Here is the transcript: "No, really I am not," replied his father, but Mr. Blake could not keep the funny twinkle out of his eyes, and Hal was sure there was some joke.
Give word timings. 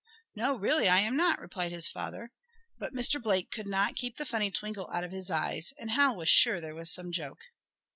"No, 0.35 0.57
really 0.57 0.89
I 0.89 0.97
am 1.01 1.15
not," 1.15 1.39
replied 1.39 1.71
his 1.71 1.87
father, 1.87 2.31
but 2.79 2.91
Mr. 2.95 3.21
Blake 3.21 3.51
could 3.51 3.67
not 3.67 3.95
keep 3.95 4.17
the 4.17 4.25
funny 4.25 4.49
twinkle 4.49 4.89
out 4.91 5.03
of 5.03 5.11
his 5.11 5.29
eyes, 5.29 5.73
and 5.77 5.91
Hal 5.91 6.15
was 6.15 6.27
sure 6.27 6.59
there 6.59 6.73
was 6.73 6.89
some 6.91 7.11
joke. 7.11 7.43